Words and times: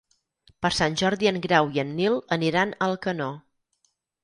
Per 0.65 0.71
Sant 0.77 0.97
Jordi 1.01 1.29
en 1.33 1.37
Grau 1.43 1.69
i 1.77 1.83
en 1.85 1.93
Nil 2.01 2.19
aniran 2.39 2.75
a 2.79 2.83
Alcanó. 2.91 3.31